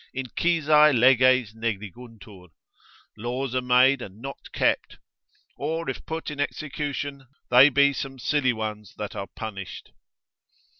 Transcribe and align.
Incisae 0.15 0.91
leges 0.91 1.53
negliguntur, 1.53 2.49
laws 3.15 3.53
are 3.53 3.61
made 3.61 4.01
and 4.01 4.19
not 4.19 4.51
kept; 4.51 4.97
or 5.57 5.87
if 5.91 6.03
put 6.07 6.31
in 6.31 6.39
execution, 6.39 7.27
they 7.51 7.69
be 7.69 7.93
some 7.93 8.17
silly 8.17 8.51
ones 8.51 8.95
that 8.97 9.15
are 9.15 9.27
punished. 9.35 9.91